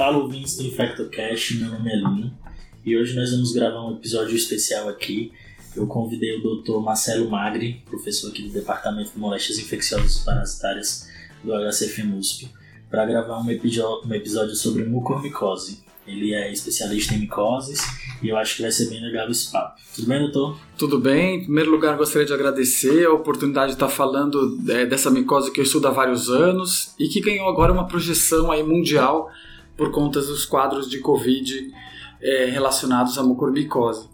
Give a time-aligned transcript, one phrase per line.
[0.00, 2.32] Fala ouvintes do InfectoCast, meu nome é Lino
[2.86, 5.30] e hoje nós vamos gravar um episódio especial aqui.
[5.76, 6.78] Eu convidei o Dr.
[6.78, 11.06] Marcelo Magri, professor aqui do Departamento de Moléstias Infecciosas e Parasitárias
[11.44, 12.48] do HCFMUSP,
[12.90, 15.84] para gravar um, um episódio sobre mucormicose.
[16.06, 17.82] Ele é especialista em micoses
[18.22, 19.78] e eu acho que vai ser bem legal esse papo.
[19.94, 20.58] Tudo bem, doutor?
[20.78, 21.40] Tudo bem.
[21.40, 25.60] Em primeiro lugar, gostaria de agradecer a oportunidade de estar falando é, dessa micose que
[25.60, 29.30] eu estudo há vários anos e que ganhou agora uma projeção aí mundial
[29.80, 31.72] por conta dos quadros de Covid
[32.20, 34.10] é, relacionados à mucormicose.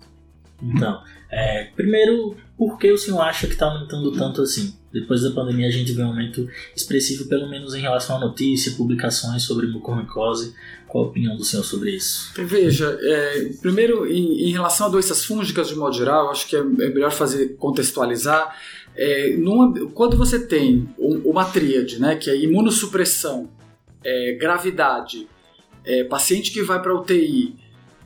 [0.62, 4.76] Então, é, primeiro, por que o senhor acha que está aumentando tanto assim?
[4.92, 8.76] Depois da pandemia, a gente vê um aumento expressivo, pelo menos em relação à notícia,
[8.76, 10.54] publicações sobre mucormicose.
[10.86, 12.32] Qual a opinião do senhor sobre isso?
[12.36, 16.60] Veja, é, primeiro, em, em, relação a doenças fúngicas de modo geral, acho que é,
[16.60, 18.56] é melhor fazer contextualizar.
[18.95, 23.51] É, numa, quando você tem uma tríade, né, que é imunossupressão,
[24.04, 25.26] é, gravidade,
[25.87, 27.56] é, paciente que vai para UTI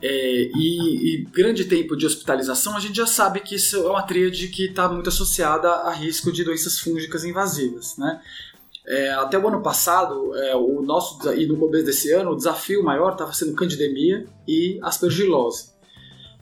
[0.01, 4.01] é, e, e, grande tempo de hospitalização, a gente já sabe que isso é uma
[4.01, 7.97] tríade que está muito associada a risco de doenças fúngicas invasivas.
[7.97, 8.19] Né?
[8.87, 12.83] É, até o ano passado, é, o nosso e no começo desse ano, o desafio
[12.83, 15.69] maior estava sendo candidemia e aspergilose.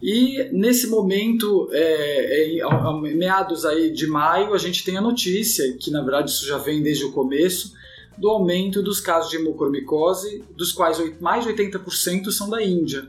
[0.02, 5.92] E nesse momento, é, é, meados aí de maio, a gente tem a notícia, que
[5.92, 7.73] na verdade isso já vem desde o começo,
[8.20, 13.08] do aumento dos casos de mucormicose, dos quais mais de 80% são da Índia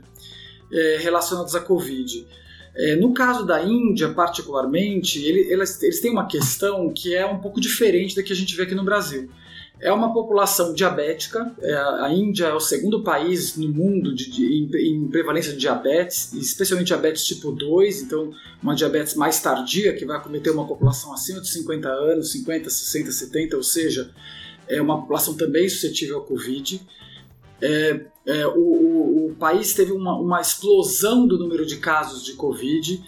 [0.73, 2.27] é, relacionados à Covid.
[2.75, 7.41] É, no caso da Índia, particularmente, ele, eles, eles têm uma questão que é um
[7.41, 9.29] pouco diferente da que a gente vê aqui no Brasil.
[9.81, 14.45] É uma população diabética, é, a Índia é o segundo país no mundo de, de,
[14.45, 18.31] em, em, prevalência de diabetes, especialmente diabetes tipo 2, então
[18.63, 23.11] uma diabetes mais tardia, que vai acometer uma população acima de 50 anos, 50, 60,
[23.11, 24.11] 70, ou seja,
[24.71, 26.81] é uma população também suscetível ao Covid.
[27.61, 32.33] É, é, o, o, o, país teve uma, uma, explosão do número de casos de
[32.33, 33.05] Covid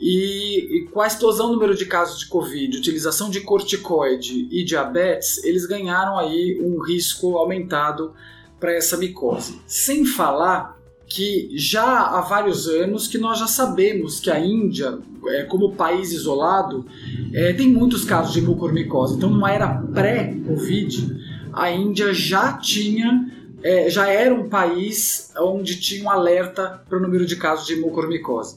[0.00, 4.64] e, e, com a explosão do número de casos de Covid, utilização de corticoide e
[4.64, 8.12] diabetes, eles ganharam aí um risco aumentado
[8.58, 9.60] para essa micose.
[9.66, 10.81] Sem falar
[11.14, 16.10] que já há vários anos que nós já sabemos que a Índia, é, como país
[16.10, 16.86] isolado,
[17.34, 19.16] é, tem muitos casos de mucormicose.
[19.16, 23.30] Então, numa era pré-Covid, a Índia já tinha
[23.62, 27.76] é, já era um país onde tinha um alerta para o número de casos de
[27.76, 28.56] mucormicose.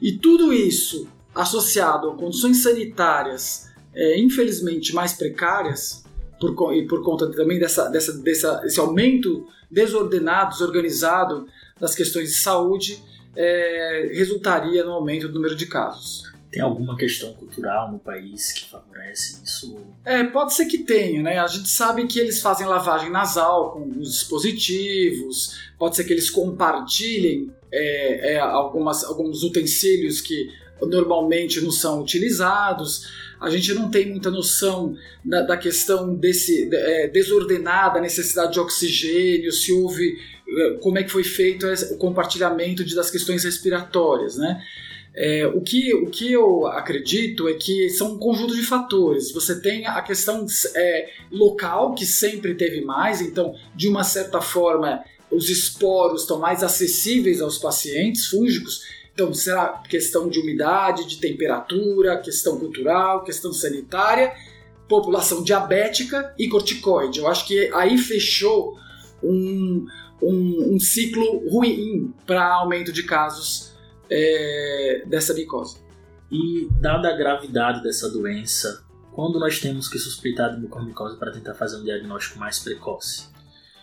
[0.00, 3.70] E tudo isso associado a condições sanitárias,
[4.16, 6.04] infelizmente, mais precárias,
[6.38, 11.46] por, e por conta também dessa, dessa, desse aumento desordenado, desorganizado
[11.82, 13.02] das questões de saúde,
[13.34, 16.30] é, resultaria no aumento do número de casos.
[16.48, 19.84] Tem alguma questão cultural no país que favorece isso?
[20.04, 21.38] É, pode ser que tenha, né?
[21.38, 26.30] A gente sabe que eles fazem lavagem nasal com os dispositivos, pode ser que eles
[26.30, 30.50] compartilhem é, é, algumas, alguns utensílios que
[30.82, 33.08] normalmente não são utilizados.
[33.40, 34.94] A gente não tem muita noção
[35.24, 40.16] da, da questão desse é, desordenada necessidade de oxigênio, se houve
[40.80, 44.62] como é que foi feito o compartilhamento de, das questões respiratórias, né?
[45.14, 49.30] É, o, que, o que eu acredito é que são um conjunto de fatores.
[49.32, 55.04] Você tem a questão é, local, que sempre teve mais, então, de uma certa forma,
[55.30, 58.82] os esporos estão mais acessíveis aos pacientes fúngicos.
[59.12, 64.32] Então, será questão de umidade, de temperatura, questão cultural, questão sanitária,
[64.88, 67.18] população diabética e corticoide.
[67.18, 68.78] Eu acho que aí fechou
[69.22, 69.86] um,
[70.22, 73.72] um, um ciclo ruim para aumento de casos
[74.08, 75.82] é, dessa micose.
[76.30, 81.54] E dada a gravidade dessa doença, quando nós temos que suspeitar de mucormicose para tentar
[81.54, 83.30] fazer um diagnóstico mais precoce?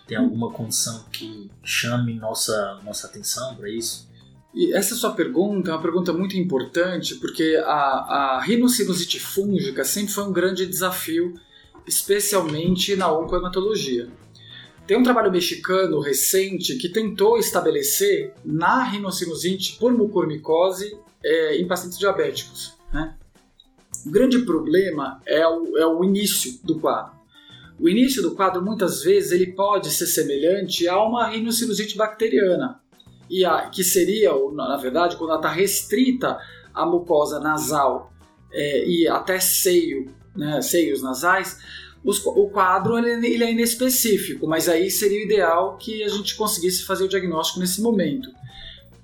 [0.07, 4.09] Tem alguma condição que chame nossa, nossa atenção para isso?
[4.53, 10.11] E essa sua pergunta é uma pergunta muito importante porque a, a rinocinusite fúngica sempre
[10.11, 11.35] foi um grande desafio,
[11.85, 14.09] especialmente na oncohematologia.
[14.89, 21.99] Tem um trabalho mexicano recente que tentou estabelecer na rinocinusite por mucormicose é, em pacientes
[21.99, 22.73] diabéticos.
[22.91, 23.15] Né?
[24.03, 27.13] O grande problema é o, é o início do quadro.
[27.79, 32.81] O início do quadro, muitas vezes, ele pode ser semelhante a uma rinocinusite bacteriana,
[33.29, 36.35] e a, que seria, na verdade, quando ela está restrita
[36.73, 38.11] à mucosa nasal
[38.51, 41.59] é, e até seio, né, seios nasais,
[42.03, 46.83] os, o quadro ele, ele é inespecífico, mas aí seria ideal que a gente conseguisse
[46.83, 48.29] fazer o diagnóstico nesse momento.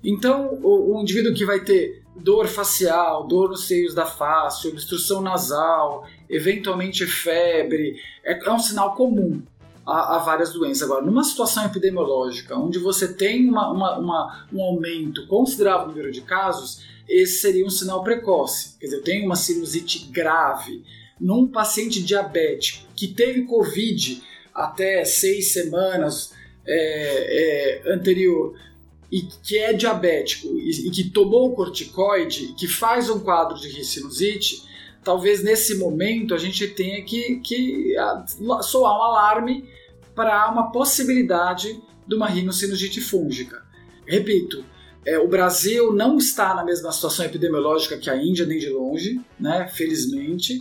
[0.02, 5.20] Então, o, o, indivíduo que vai ter dor facial, dor nos seios da face, obstrução
[5.20, 9.42] nasal, eventualmente febre, é, é um sinal comum.
[9.84, 10.82] a, a, várias doenças.
[10.82, 16.10] Agora, numa situação epidemiológica onde você tem uma, uma, uma, um aumento considerável no número
[16.10, 18.76] de casos, esse seria um sinal precoce.
[18.80, 20.84] Quer dizer, eu tenho uma sinusite grave
[21.20, 24.22] num paciente diabético que teve Covid
[24.54, 26.32] até seis semanas
[26.66, 28.58] é, é, anterior
[29.10, 34.62] e que é diabético e, e que tomou corticoide, que faz um quadro de sinusite,
[35.04, 37.94] talvez nesse momento a gente tenha que, que
[38.62, 39.68] soar um alarme
[40.14, 43.62] para uma possibilidade de uma rinocinogite fúngica.
[44.06, 44.64] Repito,
[45.04, 49.20] é, o Brasil não está na mesma situação epidemiológica que a Índia, nem de longe,
[49.38, 50.60] né, felizmente,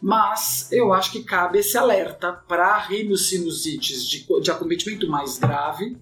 [0.00, 5.96] mas eu acho que cabe esse alerta para rinossinusites de, de acometimento mais grave,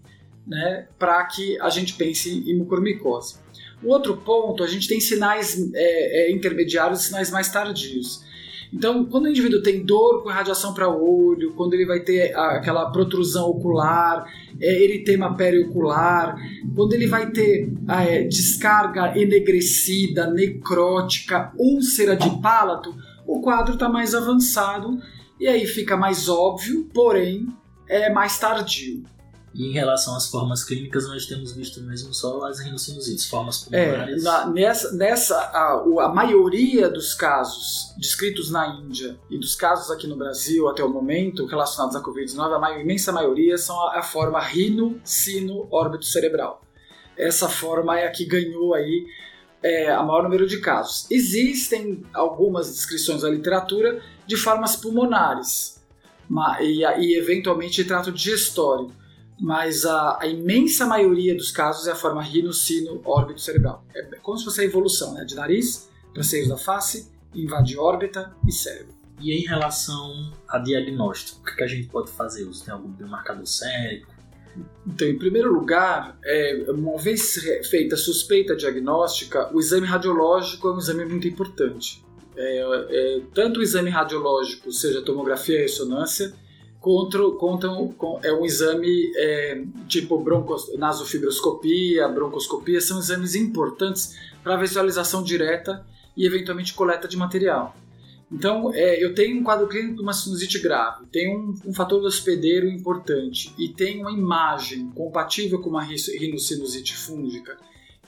[0.46, 3.36] né, para que a gente pense em mucormicose.
[3.82, 8.24] O outro ponto, a gente tem sinais é, é, intermediários e sinais mais tardios.
[8.72, 12.36] Então, quando o indivíduo tem dor com radiação para o olho, quando ele vai ter
[12.36, 14.26] aquela protrusão ocular,
[14.60, 16.36] é, eritema periocular,
[16.74, 24.14] quando ele vai ter é, descarga enegrecida, necrótica, úlcera de palato, o quadro está mais
[24.14, 24.98] avançado
[25.38, 27.48] e aí fica mais óbvio, porém
[27.88, 29.04] é mais tardio.
[29.54, 33.84] E em relação às formas clínicas, nós temos visto mesmo só as rinossinusites, formas é,
[33.84, 34.20] pulmonares.
[34.20, 35.74] É, na, nessa, nessa a,
[36.06, 40.88] a, maioria dos casos descritos na Índia e dos casos aqui no Brasil até o
[40.88, 46.60] momento relacionados à Covid-19, a imensa maioria são a, a forma rino-sino-órbito cerebral.
[47.16, 49.06] Essa forma é a que ganhou aí
[49.64, 51.10] é, a maior número de casos.
[51.10, 55.82] Existem algumas descrições da literatura de formas pulmonares
[56.60, 58.92] e, e eventualmente trato digestório
[59.40, 63.84] mas a, a, imensa maioria dos casos é a forma rino-sino-órbito cerebral.
[63.94, 65.24] É como se fosse a evolução né?
[65.24, 68.94] de nariz para seios da face, invade órbita e cérebro.
[69.20, 72.44] E em relação a diagnóstico, o que, a gente pode fazer?
[72.44, 74.13] Você tem algum biomarcador sérico?
[74.86, 77.36] Então, em primeiro lugar, é, uma vez
[77.68, 82.04] feita a suspeita diagnóstica, o exame radiológico é um exame muito importante.
[82.36, 86.34] É, é, tanto o exame radiológico, seja tomografia e ressonância,
[86.80, 87.70] contra, contra
[88.22, 95.84] é um exame é, tipo broncos, nasofibroscopia, broncoscopia, são exames importantes para visualização direta
[96.14, 97.74] e eventualmente coleta de material.
[98.34, 102.00] Então, é, eu tenho um quadro clínico de uma sinusite grave, tenho um, um fator
[102.00, 107.56] do hospedeiro importante e tenho uma imagem compatível com uma rinocinusite fúngica,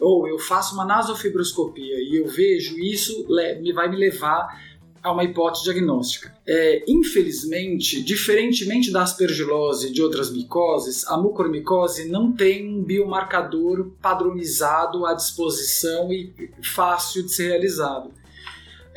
[0.00, 3.24] ou eu faço uma nasofibroscopia e eu vejo isso,
[3.62, 4.66] me vai me levar
[5.00, 6.34] a uma hipótese diagnóstica.
[6.44, 13.92] É, infelizmente, diferentemente da aspergilose e de outras micoses, a mucormicose não tem um biomarcador
[14.02, 18.10] padronizado à disposição e fácil de ser realizado.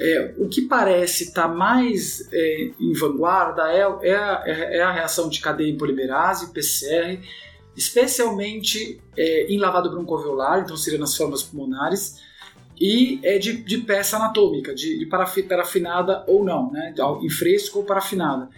[0.01, 4.91] É, o que parece estar tá mais é, em vanguarda é, é, a, é, a,
[4.93, 7.19] reação de cadeia em polimerase, PCR,
[7.75, 12.21] especialmente é, em lavado broncoalveolar, então seria nas formas pulmonares,
[12.79, 16.95] e é de, de peça anatômica, de, de parafinada ou não, né?
[17.21, 18.49] em fresco ou parafinada.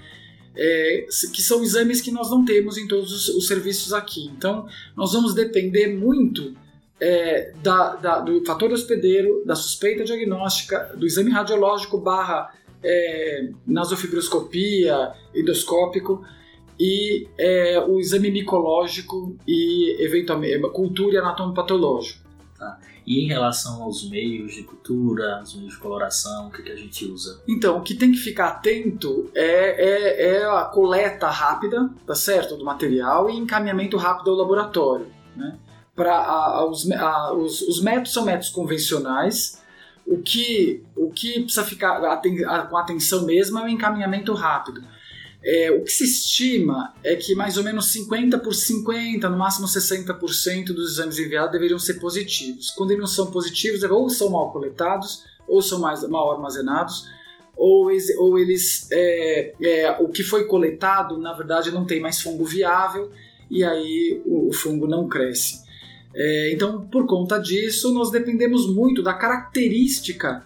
[0.56, 4.26] É, que são exames que nós não temos em todos os, os serviços aqui.
[4.38, 6.54] Então, nós vamos depender muito
[7.02, 12.54] é, da, da, do fator hospedeiro, da suspeita diagnóstica, do exame radiológico barra
[12.84, 16.24] é, nasofibroscopia, endoscópico
[16.80, 22.22] e é, o exame micológico e eventualmente cultura e anatomopatológico.
[22.58, 22.80] Tá.
[23.06, 26.76] E em relação aos meios de cultura, os meios de coloração, o que, que a
[26.76, 27.42] gente usa?
[27.48, 32.56] Então, o que tem que ficar atento é, é, é a coleta rápida, tá certo,
[32.56, 35.58] do material e encaminhamento rápido ao laboratório, né?
[35.96, 39.62] Para os, os, os métodos são métodos convencionais,
[40.06, 42.00] o que, o que precisa ficar
[42.70, 44.82] com atenção mesmo é o encaminhamento rápido.
[45.44, 49.66] É, o que se estima é que mais ou menos 50 por 50, no máximo
[49.66, 52.70] 60% dos exames enviados deveriam ser positivos.
[52.70, 57.08] Quando eles não são positivos, ou são mal coletados, ou são mais, mal armazenados,
[57.58, 62.46] ou, ou eles é, é, o que foi coletado, na verdade, não tem mais fungo
[62.46, 63.12] viável
[63.50, 65.62] e aí o, o fungo não cresce.
[66.14, 70.46] É, então, por conta disso, nós dependemos muito da característica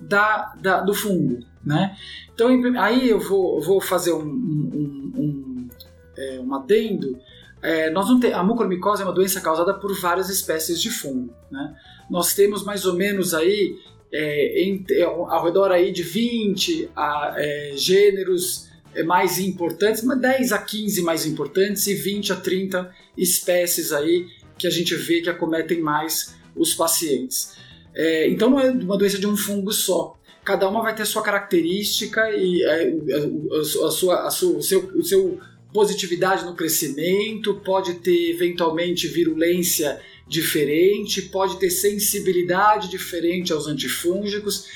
[0.00, 1.40] da, da, do fungo.
[1.64, 1.96] Né?
[2.34, 5.68] Então aí eu vou, vou fazer um, um, um,
[6.16, 7.18] é, um adendo.
[7.62, 11.32] É, nós não a mucormicose é uma doença causada por várias espécies de fungo.
[11.50, 11.74] Né?
[12.10, 13.78] Nós temos mais ou menos aí
[14.12, 20.52] é, em, é, ao redor aí de 20 a, é, gêneros é, mais importantes, 10
[20.52, 24.26] a 15 mais importantes e 20 a 30 espécies aí
[24.58, 27.56] que a gente vê que acometem mais os pacientes.
[27.94, 31.22] É, então não é uma doença de um fungo só cada uma vai ter sua
[31.22, 35.40] característica e é, a, a, sua, a sua, o, seu, o seu
[35.72, 44.66] positividade no crescimento, pode ter eventualmente virulência diferente, pode ter sensibilidade diferente aos antifúngicos.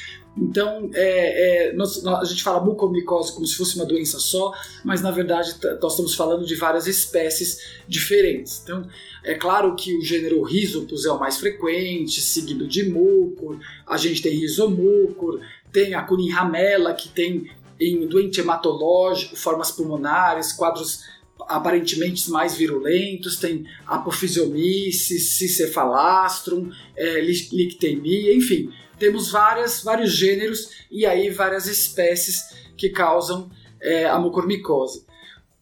[0.40, 4.52] Então, é, é, nós, a gente fala mucormicose como se fosse uma doença só,
[4.84, 8.60] mas na verdade nós estamos falando de várias espécies diferentes.
[8.62, 8.86] Então,
[9.24, 14.22] é claro que o gênero Rhizopus é o mais frequente, seguido de mucor, a gente
[14.22, 15.40] tem Rhizomucor,
[15.72, 21.04] tem a Cunninhamella, que tem em doente hematológico, formas pulmonares, quadros
[21.48, 31.30] aparentemente mais virulentos, tem apofisiomices, cicefalastrum, é, lictemia, enfim, temos várias, vários gêneros e aí
[31.30, 33.50] várias espécies que causam
[33.80, 35.06] é, a mucormicose.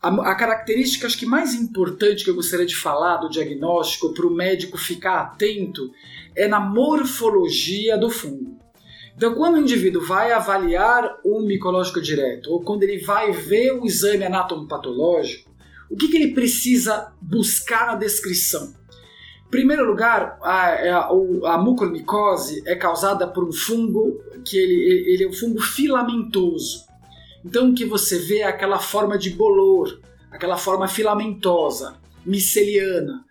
[0.03, 4.27] A, a, característica acho que mais importante que eu gostaria de falar do diagnóstico para
[4.27, 5.91] o médico ficar atento
[6.35, 8.57] é na morfologia do fungo.
[9.17, 13.87] Então, quando o indivíduo vai avaliar um micológico direto, ou quando ele vai ver o
[13.87, 15.46] exame anatomopatológico,
[15.91, 18.75] o que, que ele precisa buscar na descrição?
[19.47, 25.13] Em primeiro lugar, a, é a, a mucormicose é causada por um fungo que ele,
[25.13, 26.85] ele é um fungo filamentoso.
[27.45, 30.01] Então, o que você vê é aquela forma de bolor,
[30.31, 33.25] aquela forma filamentosa, miceliana.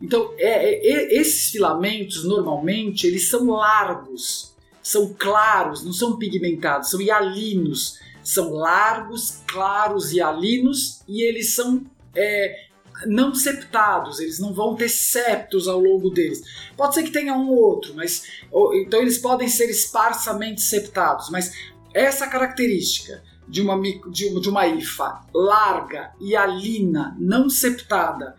[0.00, 7.00] Então, é, é, esses filamentos, normalmente, eles são largos, são claros, não são pigmentados, são
[7.00, 7.98] hialinos.
[8.22, 12.66] São largos, claros e hialinos e eles são é,
[13.06, 16.42] não septados, eles não vão ter septos ao longo deles.
[16.76, 21.30] Pode ser que tenha um ou outro, mas ou, então eles podem ser esparsamente septados,
[21.30, 21.52] mas
[21.94, 28.34] essa característica de uma, de uma, de uma IFA larga e alina, não septada,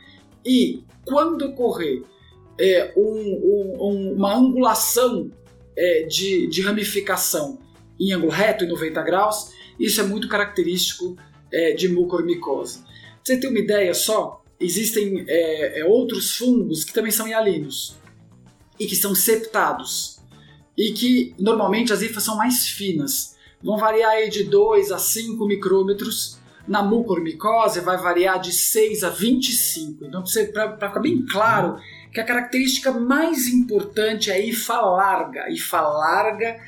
[0.45, 2.03] e quando ocorrer
[2.59, 5.31] é, um, um, uma angulação
[5.75, 7.59] é, de, de ramificação
[7.99, 11.17] em ângulo reto, em 90 graus, isso é muito característico
[11.51, 12.83] é, de mucormicose.
[13.23, 17.95] Você ter uma ideia só, existem é, é, outros fungos que também são hialinos
[18.79, 20.19] e que são septados
[20.77, 25.45] e que normalmente as hifas são mais finas, vão variar aí de 2 a 5
[25.45, 26.41] micrômetros.
[26.67, 30.05] Na mucormicose vai variar de 6 a 25.
[30.05, 31.77] Então, para ficar bem claro,
[32.11, 35.49] que a característica mais importante é a IFA larga.
[35.51, 36.59] IFA larga,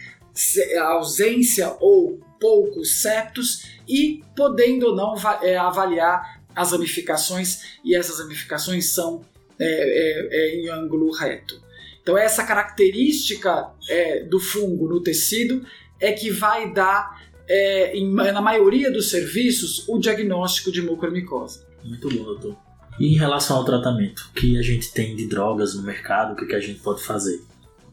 [0.81, 8.93] ausência ou poucos septos e podendo ou não é, avaliar as ramificações e essas ramificações
[8.93, 9.21] são
[9.59, 11.61] é, é, é em ângulo reto.
[12.01, 15.65] Então essa característica é, do fungo no tecido
[15.99, 21.63] é que vai dar é, em, na maioria dos serviços o diagnóstico de mucormicose.
[21.83, 22.57] Muito bom, doutor.
[22.99, 26.35] E em relação ao tratamento, o que a gente tem de drogas no mercado, o
[26.35, 27.41] que, que a gente pode fazer?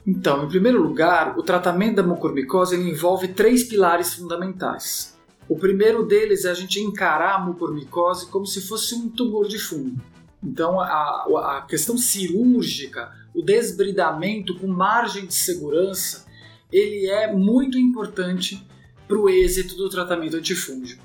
[0.06, 5.16] Então, em primeiro lugar, o tratamento da mucormicose envolve três pilares fundamentais.
[5.48, 9.58] O primeiro deles é a gente encarar a mucormicose como se fosse um tumor de
[9.58, 10.00] fungo.
[10.42, 16.26] Então, a, a questão cirúrgica, o desbridamento com margem de segurança,
[16.72, 18.66] ele é muito importante
[19.06, 21.02] para o êxito do tratamento antifúngico.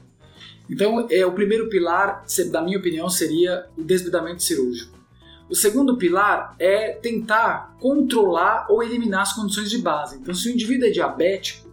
[0.70, 4.98] Então, é, o primeiro pilar, da minha opinião, seria o desbridamento cirúrgico.
[5.50, 10.18] O segundo pilar é tentar controlar ou eliminar as condições de base.
[10.18, 11.67] Então, se o indivíduo é diabético,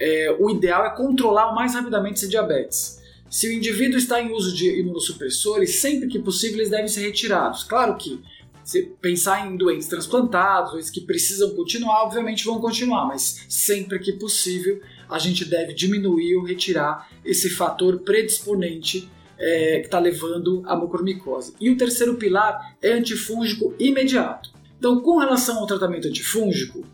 [0.00, 2.98] é, o ideal é controlar o mais rapidamente esse diabetes.
[3.30, 7.62] Se o indivíduo está em uso de imunossupressores, sempre que possível eles devem ser retirados.
[7.62, 8.22] Claro que
[8.64, 14.12] se pensar em doentes transplantados, doentes que precisam continuar, obviamente vão continuar, mas sempre que
[14.12, 20.76] possível a gente deve diminuir ou retirar esse fator predisponente é, que está levando à
[20.76, 21.54] mucormicose.
[21.60, 24.52] E o terceiro pilar é antifúngico imediato.
[24.78, 26.84] Então, com relação ao tratamento antifúngico,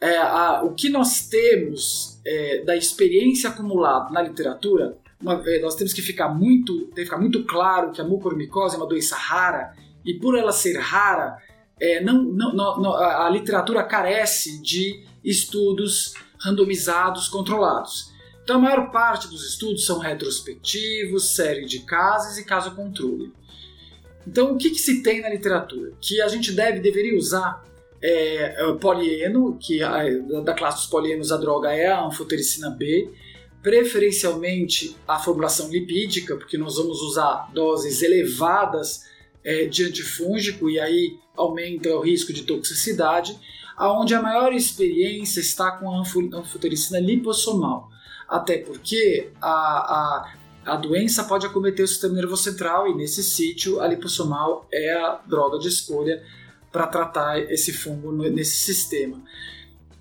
[0.00, 5.74] é, a, o que nós temos é, da experiência acumulada na literatura, uma, é, nós
[5.74, 9.16] temos que ficar muito, tem que ficar muito claro que a mucormicose é uma doença
[9.16, 11.38] rara e por ela ser rara,
[11.80, 18.12] é, não, não, não, a literatura carece de estudos randomizados controlados.
[18.42, 23.32] Então, a maior parte dos estudos são retrospectivos, série de casos e caso controle.
[24.26, 25.92] Então, o que, que, se tem na literatura?
[26.00, 27.64] Que a gente deve, deveria usar
[28.06, 30.02] é, é polieno, que a,
[30.42, 33.10] da classe dos polienos a droga é a anfotericina B,
[33.62, 39.04] preferencialmente a formulação lipídica, porque nós vamos usar doses elevadas
[39.42, 43.38] é, de antifúngico e aí aumenta o risco de toxicidade,
[43.74, 46.02] aonde a maior experiência está com a
[46.38, 47.88] anfotericina lipossomal.
[48.28, 50.34] Até porque a, a,
[50.66, 55.22] a doença pode acometer o sistema nervoso central e nesse sítio a lipossomal é a
[55.26, 56.22] droga de escolha
[56.74, 59.22] para tratar esse fungo nesse sistema.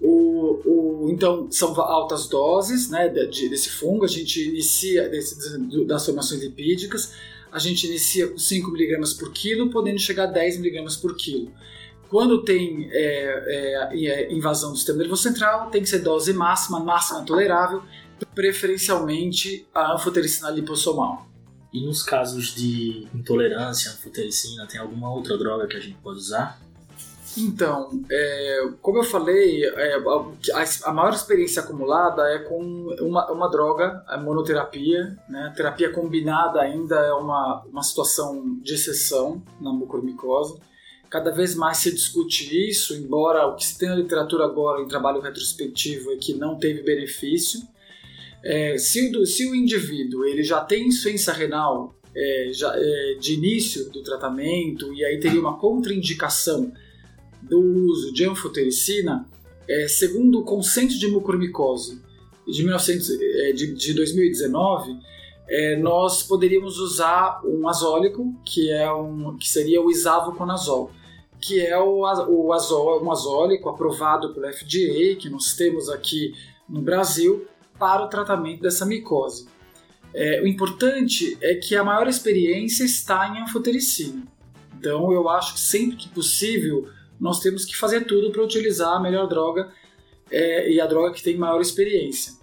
[0.02, 6.04] O, o, então, são altas doses né, de, desse fungo, a gente inicia desse, das
[6.04, 7.14] formações lipídicas,
[7.52, 11.52] a gente inicia com 5 mg por quilo, podendo chegar a 10 mg por quilo.
[12.10, 16.80] Quando tem é, é, é, invasão do sistema nervoso central, tem que ser dose máxima,
[16.80, 17.84] máxima tolerável,
[18.34, 21.33] preferencialmente a anfotericina lipossomal.
[21.74, 26.62] E nos casos de intolerância anfotericina, tem alguma outra droga que a gente pode usar?
[27.38, 32.62] Então, é, como eu falei, é, a, a, maior experiência acumulada é com
[33.02, 35.18] uma, uma droga, a monoterapia.
[35.28, 35.48] Né?
[35.48, 40.60] A terapia combinada ainda é uma, uma situação de exceção na mucormicose.
[41.10, 44.88] Cada vez mais se discute isso, embora o que se tem na literatura agora em
[44.88, 47.62] trabalho retrospectivo é que não teve benefício.
[48.44, 53.36] É, se, o, se, o, indivíduo ele já tem insuficiência renal é, já, é, de
[53.36, 56.72] início do tratamento e aí teria uma contraindicação
[57.42, 59.28] do uso de anfotericina,
[59.68, 62.02] é, segundo o consenso de mucormicose
[62.48, 64.98] de, 1900, é, de, de 2019,
[65.48, 70.92] é, nós poderíamos usar um azólico, que, é um, que seria o isavoconazol,
[71.42, 76.34] que é o, o azol, um azólico aprovado pelo FDA, que nós temos aqui
[76.68, 77.46] no Brasil,
[77.78, 79.48] para o tratamento dessa micose.
[80.14, 84.24] É, o importante é que a maior experiência está em anfotericina.
[84.78, 86.88] Então eu acho que sempre que possível
[87.20, 89.72] nós temos que fazer tudo para utilizar a melhor droga
[90.30, 92.34] é, e a droga que tem maior experiência.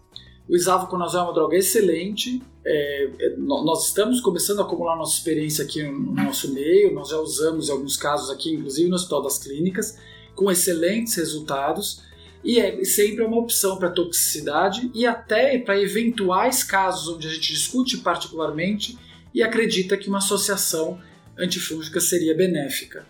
[0.48, 5.64] O isavoconazol é uma droga excelente, é, é nós estamos começando a acumular nossa experiência
[5.64, 9.38] aqui no nosso meio, nós já usamos em alguns casos aqui, inclusive no Hospital das
[9.38, 9.96] Clínicas,
[10.34, 12.02] com excelentes resultados,
[12.42, 17.52] e é sempre uma opção para toxicidade e até para eventuais casos onde a gente
[17.52, 18.98] discute particularmente
[19.34, 21.00] e acredita que uma associação
[21.38, 23.06] antifúngica seria benéfica.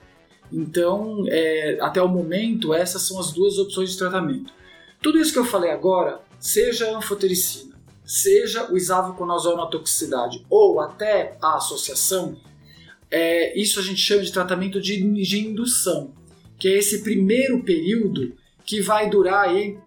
[0.53, 4.53] Então, é, até o momento, essas são as duas opções de tratamento.
[5.01, 10.81] Tudo isso que eu falei agora, seja a anfotericina, seja o isavoconazol na toxicidade ou
[10.81, 12.37] até a associação,
[13.11, 16.13] é, isso a gente chama de tratamento de, de indução,
[16.59, 19.79] que é esse primeiro período que vai durar aí,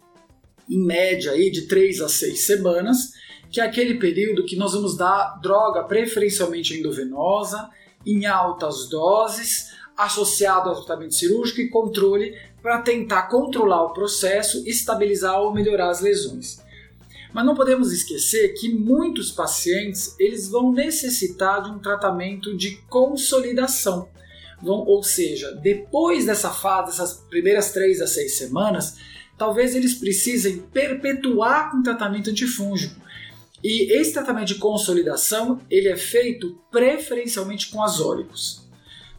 [0.69, 3.13] em média aí, de 3 a 6 semanas,
[3.51, 7.69] que é aquele período que nós vamos dar droga preferencialmente endovenosa,
[8.05, 15.39] em altas doses, associado ao tratamento cirúrgico e controle para tentar controlar o processo, estabilizar
[15.39, 16.61] ou melhorar as lesões.
[17.33, 24.07] Mas não podemos esquecer que muitos pacientes eles vão necessitar de um tratamento de consolidação.
[24.63, 28.97] Ou seja, depois dessa fase, dessas primeiras três a seis semanas,
[29.37, 33.01] talvez eles precisem perpetuar com tratamento antifúngico.
[33.63, 38.67] E esse tratamento de consolidação ele é feito preferencialmente com azólicos.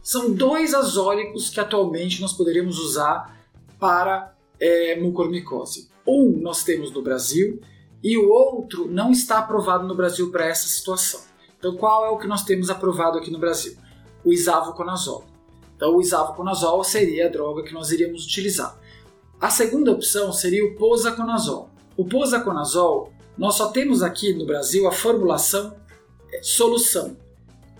[0.03, 3.35] São dois azólicos que atualmente nós poderíamos usar
[3.79, 5.89] para é, mucormicose.
[6.07, 7.59] Um nós temos no Brasil
[8.03, 11.21] e o outro não está aprovado no Brasil para essa situação.
[11.57, 13.75] Então, qual é o que nós temos aprovado aqui no Brasil?
[14.23, 15.25] O isavoconazol.
[15.75, 18.79] Então, o isavoconazol seria a droga que nós iríamos utilizar.
[19.39, 21.69] A segunda opção seria o posaconazol.
[21.97, 25.75] O posaconazol, nós só temos aqui no Brasil a formulação
[26.31, 27.17] é, solução.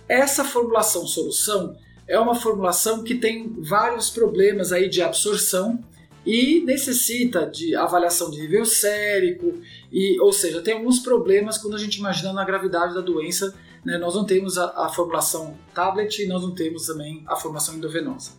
[0.08, 1.76] Essa formulação solução
[2.08, 5.84] é uma formulação que tem vários problemas aí de absorção
[6.26, 9.54] e necessita de avaliação de nível sérico,
[9.92, 13.54] e, ou seja, tem alguns problemas quando a gente imagina na gravidade da doença.
[13.86, 17.76] Né, nós não temos a, a, formulação tablet e nós não temos também a formulação
[17.76, 18.32] endovenosa.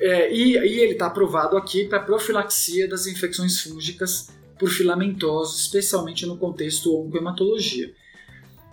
[0.00, 6.24] É, e, e, ele está aprovado aqui para profilaxia das infecções fúngicas por filamentosos, especialmente
[6.24, 7.92] no contexto oncohematologia.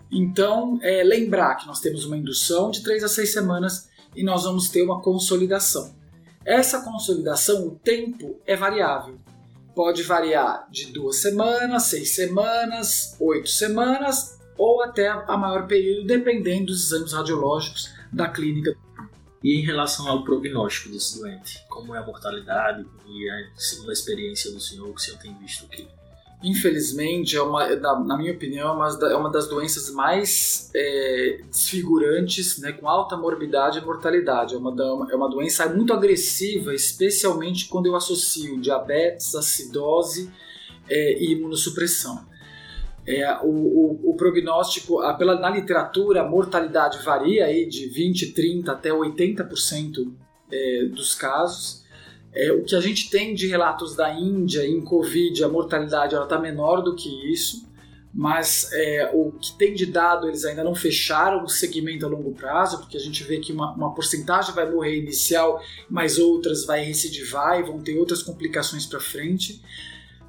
[0.10, 4.44] Então, é, lembrar que nós temos uma indução de 3 a 6 semanas e nós
[4.44, 5.94] vamos ter uma consolidação.
[6.46, 9.18] Essa consolidação, o tempo é variável.
[9.76, 16.68] Pode variar de duas semanas, seis semanas, oito semanas ou até a maior período, dependendo
[16.68, 18.76] dos exames radiológicos da clínica.
[19.44, 23.94] E em relação ao prognóstico desse doente, como é a mortalidade e a, segundo a
[23.94, 25.88] experiência do senhor, que o senhor tem visto aqui?
[26.46, 32.88] infelizmente, é uma, na, minha opinião, é uma das doenças mais é, desfigurantes, né, com
[32.88, 34.54] alta morbidade e mortalidade.
[34.54, 34.72] É uma,
[35.12, 40.32] é uma doença muito agressiva, especialmente quando eu associo diabetes, acidose
[40.88, 42.24] é, e imunossupressão.
[43.08, 48.34] É, o, o, o, prognóstico, a, pela, na literatura, a mortalidade varia aí de 20,
[48.34, 50.12] 30 até 80%
[50.52, 51.86] é, dos casos.
[52.34, 56.40] É, o que a gente tem de relatos da Índia em Covid, a mortalidade está
[56.40, 57.66] menor do que isso,
[58.18, 62.34] mas é, o que tem de dado, eles ainda não fecharam o segmento a longo
[62.34, 66.82] prazo, porque a gente vê que uma, uma porcentagem vai morrer inicial, mas outras vai
[66.84, 69.62] recidivar e vão ter outras complicações para frente.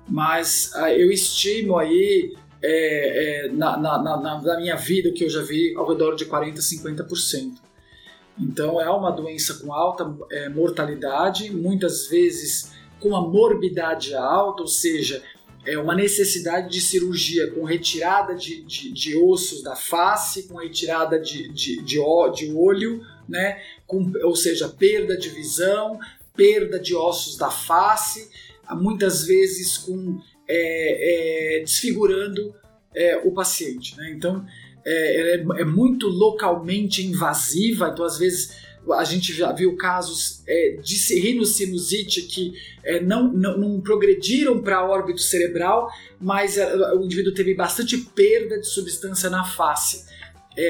[0.08, 5.28] Mas ah, eu estimo aí é, é, na, na, na, na, minha vida, que eu
[5.28, 7.54] já vi, ao redor de 40%, 50%.
[8.38, 14.68] Então é uma doença com alta é, mortalidade, muitas vezes com a morbidade alta, ou
[14.68, 15.22] seja,
[15.64, 21.18] é uma necessidade de cirurgia com retirada de, de, de ossos da face, com retirada
[21.18, 21.98] de, de, de,
[22.30, 23.60] de olho, né?
[23.86, 25.98] com, ou seja, perda de visão,
[26.34, 28.30] perda de ossos da face,
[28.74, 32.54] muitas vezes com é, é, desfigurando
[32.94, 33.96] é, o paciente.
[33.96, 34.12] Né?
[34.16, 34.44] Então,
[34.84, 40.44] é, é, é, muito localmente invasiva, então às vezes a gente já viu casos
[40.80, 42.52] de rinocinusite que
[43.02, 48.68] não, não, não, progrediram para a órbita cerebral, mas o indivíduo teve bastante perda de
[48.68, 50.04] substância na face,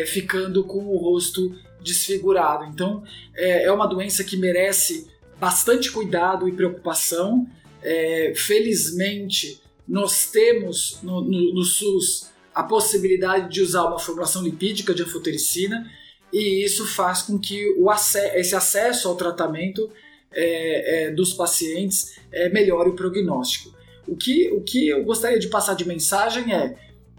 [0.06, 2.64] ficando com o rosto desfigurado.
[2.64, 5.06] Então é, é uma doença que merece
[5.38, 7.46] bastante cuidado e preocupação.
[7.82, 14.94] É, felizmente, nós temos no, no, no SUS a possibilidade de usar uma formulação lipídica
[14.94, 15.90] de anfotericina
[16.32, 19.90] e isso faz com que o esse acesso ao tratamento
[20.32, 23.74] é, é, dos pacientes é, melhore o prognóstico.
[24.06, 26.76] O que, o que eu gostaria de passar de mensagem é,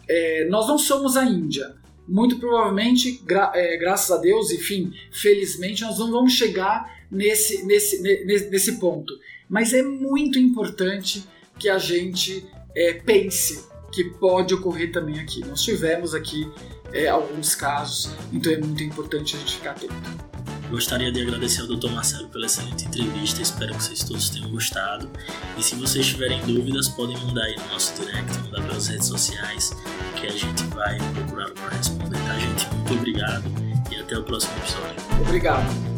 [0.08, 1.75] é nós não somos a Índia.
[2.08, 8.01] Muito provavelmente, gra é, graças a Deus, enfim, felizmente, nós não vamos chegar nesse, nesse,
[8.01, 9.13] nesse, nesse ponto.
[9.49, 11.25] Mas é muito importante
[11.60, 15.46] que a gente é, pense que pode ocorrer também aqui.
[15.46, 16.50] Nós tivemos aqui
[16.91, 19.93] é, alguns casos, então é muito importante a gente ficar atento.
[20.70, 21.89] Gostaria de agradecer ao Dr.
[21.91, 25.10] Marcelo pela excelente entrevista, espero que vocês todos tenham gostado.
[25.58, 29.72] E se vocês tiverem dúvidas, podem mandar aí no nosso direct, mandar pelas redes sociais,
[30.20, 32.67] que a gente vai procurar para responder, tá, gente?
[32.76, 33.43] Muito obrigado
[33.89, 35.22] e até o próximo episódio.
[35.22, 35.96] Obrigado.